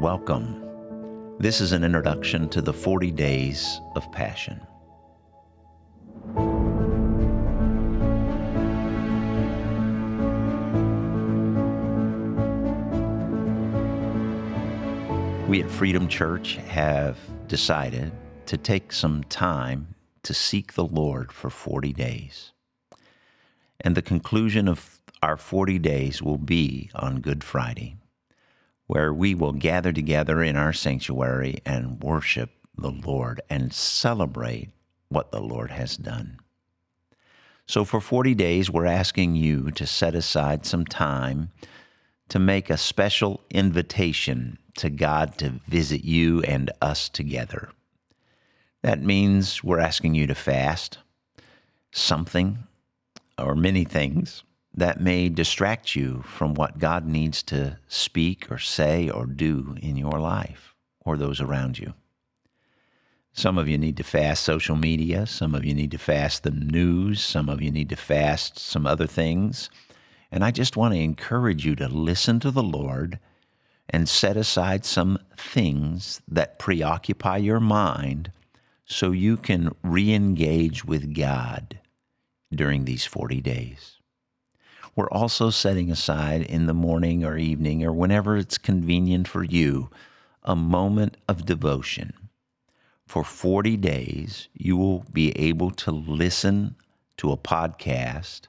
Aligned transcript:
welcome. 0.00 1.36
This 1.38 1.60
is 1.60 1.72
an 1.72 1.84
introduction 1.84 2.48
to 2.50 2.62
the 2.62 2.72
40 2.72 3.10
days 3.10 3.82
of 3.94 4.10
passion. 4.10 4.58
We 15.46 15.62
at 15.62 15.70
Freedom 15.70 16.08
Church 16.08 16.56
have 16.68 17.18
decided 17.46 18.10
to 18.46 18.56
take 18.56 18.94
some 18.94 19.22
time 19.24 19.94
to 20.22 20.32
seek 20.32 20.72
the 20.72 20.86
Lord 20.86 21.30
for 21.30 21.50
40 21.50 21.92
days. 21.92 22.52
And 23.82 23.94
the 23.94 24.00
conclusion 24.00 24.66
of 24.66 24.98
our 25.22 25.36
40 25.36 25.78
days 25.78 26.22
will 26.22 26.38
be 26.38 26.88
on 26.94 27.20
Good 27.20 27.44
Friday, 27.44 27.96
where 28.90 29.14
we 29.14 29.36
will 29.36 29.52
gather 29.52 29.92
together 29.92 30.42
in 30.42 30.56
our 30.56 30.72
sanctuary 30.72 31.60
and 31.64 32.02
worship 32.02 32.50
the 32.76 32.90
Lord 32.90 33.40
and 33.48 33.72
celebrate 33.72 34.70
what 35.08 35.30
the 35.30 35.40
Lord 35.40 35.70
has 35.70 35.96
done. 35.96 36.40
So, 37.66 37.84
for 37.84 38.00
40 38.00 38.34
days, 38.34 38.68
we're 38.68 38.86
asking 38.86 39.36
you 39.36 39.70
to 39.70 39.86
set 39.86 40.16
aside 40.16 40.66
some 40.66 40.84
time 40.84 41.52
to 42.30 42.40
make 42.40 42.68
a 42.68 42.76
special 42.76 43.44
invitation 43.48 44.58
to 44.78 44.90
God 44.90 45.38
to 45.38 45.60
visit 45.68 46.02
you 46.02 46.42
and 46.42 46.72
us 46.82 47.08
together. 47.08 47.70
That 48.82 49.00
means 49.00 49.62
we're 49.62 49.78
asking 49.78 50.16
you 50.16 50.26
to 50.26 50.34
fast 50.34 50.98
something 51.92 52.58
or 53.38 53.54
many 53.54 53.84
things 53.84 54.42
that 54.80 54.98
may 54.98 55.28
distract 55.28 55.94
you 55.94 56.22
from 56.26 56.54
what 56.54 56.78
God 56.78 57.06
needs 57.06 57.42
to 57.42 57.78
speak 57.86 58.50
or 58.50 58.56
say 58.56 59.10
or 59.10 59.26
do 59.26 59.76
in 59.82 59.94
your 59.94 60.18
life 60.18 60.74
or 61.00 61.18
those 61.18 61.38
around 61.38 61.78
you. 61.78 61.92
Some 63.30 63.58
of 63.58 63.68
you 63.68 63.76
need 63.76 63.98
to 63.98 64.02
fast 64.02 64.42
social 64.42 64.76
media. 64.76 65.26
Some 65.26 65.54
of 65.54 65.66
you 65.66 65.74
need 65.74 65.90
to 65.90 65.98
fast 65.98 66.44
the 66.44 66.50
news. 66.50 67.22
Some 67.22 67.50
of 67.50 67.60
you 67.60 67.70
need 67.70 67.90
to 67.90 67.96
fast 67.96 68.58
some 68.58 68.86
other 68.86 69.06
things. 69.06 69.68
And 70.32 70.42
I 70.42 70.50
just 70.50 70.78
want 70.78 70.94
to 70.94 71.00
encourage 71.00 71.66
you 71.66 71.76
to 71.76 71.86
listen 71.86 72.40
to 72.40 72.50
the 72.50 72.62
Lord 72.62 73.18
and 73.86 74.08
set 74.08 74.38
aside 74.38 74.86
some 74.86 75.18
things 75.36 76.22
that 76.26 76.58
preoccupy 76.58 77.36
your 77.36 77.60
mind 77.60 78.32
so 78.86 79.12
you 79.12 79.36
can 79.36 79.74
re 79.84 80.10
engage 80.14 80.86
with 80.86 81.14
God 81.14 81.80
during 82.50 82.86
these 82.86 83.04
40 83.04 83.42
days. 83.42 83.99
We're 84.96 85.10
also 85.10 85.50
setting 85.50 85.90
aside 85.90 86.42
in 86.42 86.66
the 86.66 86.74
morning 86.74 87.24
or 87.24 87.36
evening 87.36 87.84
or 87.84 87.92
whenever 87.92 88.36
it's 88.36 88.58
convenient 88.58 89.28
for 89.28 89.44
you 89.44 89.90
a 90.42 90.56
moment 90.56 91.16
of 91.28 91.46
devotion. 91.46 92.14
For 93.06 93.24
40 93.24 93.76
days, 93.76 94.48
you 94.54 94.76
will 94.76 95.04
be 95.12 95.32
able 95.32 95.70
to 95.72 95.90
listen 95.90 96.76
to 97.16 97.32
a 97.32 97.36
podcast, 97.36 98.42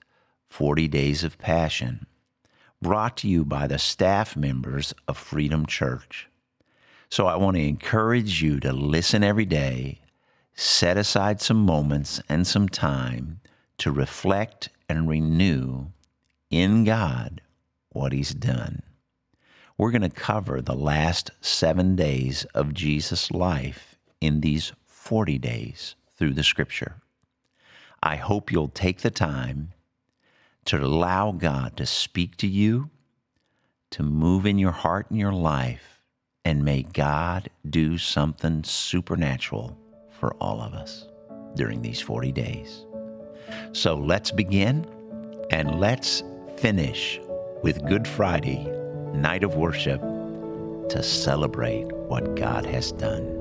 40 0.49 0.87
Days 0.87 1.23
of 1.23 1.37
Passion, 1.37 2.05
brought 2.81 3.17
to 3.17 3.27
you 3.27 3.43
by 3.43 3.67
the 3.67 3.79
staff 3.79 4.35
members 4.35 4.93
of 5.07 5.17
Freedom 5.17 5.65
Church. 5.65 6.29
So 7.09 7.27
I 7.27 7.35
want 7.35 7.57
to 7.57 7.67
encourage 7.67 8.41
you 8.41 8.59
to 8.61 8.71
listen 8.71 9.23
every 9.23 9.45
day, 9.45 9.99
set 10.53 10.97
aside 10.97 11.41
some 11.41 11.65
moments 11.65 12.21
and 12.29 12.47
some 12.47 12.69
time 12.69 13.41
to 13.79 13.91
reflect 13.91 14.69
and 14.87 15.09
renew 15.09 15.87
in 16.51 16.83
God 16.83 17.41
what 17.89 18.13
He's 18.13 18.33
done. 18.33 18.83
We're 19.77 19.91
going 19.91 20.01
to 20.03 20.09
cover 20.09 20.61
the 20.61 20.75
last 20.75 21.31
seven 21.41 21.95
days 21.95 22.45
of 22.53 22.73
Jesus' 22.73 23.31
life 23.31 23.95
in 24.19 24.41
these 24.41 24.73
40 24.85 25.39
days 25.39 25.95
through 26.15 26.33
the 26.33 26.43
Scripture. 26.43 26.97
I 28.03 28.17
hope 28.17 28.51
you'll 28.51 28.67
take 28.67 29.01
the 29.01 29.09
time 29.09 29.73
to 30.65 30.77
allow 30.77 31.31
God 31.31 31.75
to 31.77 31.85
speak 31.85 32.37
to 32.37 32.47
you, 32.47 32.89
to 33.91 34.03
move 34.03 34.45
in 34.45 34.59
your 34.59 34.71
heart 34.71 35.09
and 35.09 35.19
your 35.19 35.33
life, 35.33 36.01
and 36.45 36.63
may 36.63 36.83
God 36.83 37.49
do 37.67 37.97
something 37.97 38.63
supernatural 38.63 39.77
for 40.11 40.35
all 40.35 40.61
of 40.61 40.73
us 40.73 41.07
during 41.55 41.81
these 41.81 41.99
40 41.99 42.31
days. 42.31 42.85
So 43.73 43.95
let's 43.95 44.31
begin 44.31 44.85
and 45.49 45.79
let's 45.79 46.23
finish 46.61 47.19
with 47.63 47.83
Good 47.87 48.07
Friday, 48.07 48.63
night 49.15 49.43
of 49.43 49.55
worship, 49.55 49.99
to 50.89 51.01
celebrate 51.01 51.91
what 51.91 52.35
God 52.35 52.67
has 52.67 52.91
done. 52.91 53.40